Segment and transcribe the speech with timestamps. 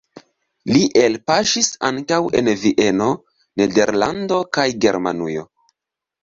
[0.75, 3.11] Li elpaŝis ankaŭ en Vieno,
[3.63, 5.47] Nederlando kaj Germanujo.